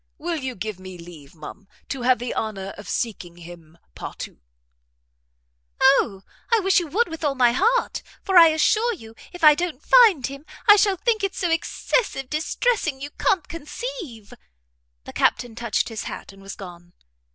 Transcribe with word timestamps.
Will 0.17 0.37
you 0.37 0.55
give 0.55 0.79
me 0.79 0.97
leave, 0.97 1.35
ma'am, 1.35 1.67
to 1.89 2.01
have 2.01 2.17
the 2.17 2.33
honour 2.33 2.73
of 2.75 2.89
seeking 2.89 3.37
him 3.37 3.77
partout?" 3.93 4.39
"O, 5.79 6.23
I 6.51 6.59
wish 6.59 6.79
you 6.79 6.87
would 6.87 7.07
with 7.07 7.23
all 7.23 7.35
my 7.35 7.51
heart; 7.55 8.01
for 8.23 8.35
I 8.35 8.47
assure 8.47 8.95
you 8.95 9.13
if 9.31 9.43
I 9.43 9.53
don't 9.53 9.85
find 9.85 10.25
him, 10.25 10.43
I 10.67 10.75
shall 10.75 10.97
think 10.97 11.23
it 11.23 11.35
so 11.35 11.51
excessive 11.51 12.31
distressing 12.31 12.99
you 12.99 13.11
can't 13.11 13.47
conceive." 13.47 14.33
The 15.03 15.13
Captain 15.13 15.53
touched 15.53 15.89
his 15.89 16.05
hat, 16.05 16.33
and 16.33 16.41
was 16.41 16.55
gone. 16.55 16.93